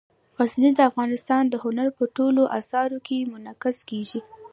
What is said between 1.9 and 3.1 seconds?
په ټولو اثارو